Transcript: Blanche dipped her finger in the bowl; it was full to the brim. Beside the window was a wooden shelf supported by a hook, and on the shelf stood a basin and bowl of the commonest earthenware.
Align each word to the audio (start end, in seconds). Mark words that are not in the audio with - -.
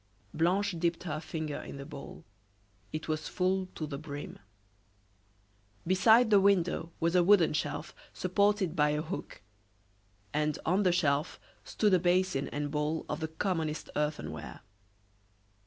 Blanche 0.33 0.75
dipped 0.79 1.03
her 1.03 1.19
finger 1.19 1.57
in 1.61 1.77
the 1.77 1.85
bowl; 1.85 2.23
it 2.91 3.07
was 3.07 3.27
full 3.27 3.67
to 3.75 3.85
the 3.85 3.99
brim. 3.99 4.39
Beside 5.85 6.31
the 6.31 6.39
window 6.41 6.91
was 6.99 7.15
a 7.15 7.23
wooden 7.23 7.53
shelf 7.53 7.93
supported 8.11 8.75
by 8.75 8.89
a 8.89 9.03
hook, 9.03 9.43
and 10.33 10.57
on 10.65 10.81
the 10.81 10.91
shelf 10.91 11.39
stood 11.63 11.93
a 11.93 11.99
basin 11.99 12.47
and 12.47 12.71
bowl 12.71 13.05
of 13.07 13.19
the 13.19 13.27
commonest 13.27 13.91
earthenware. 13.95 14.61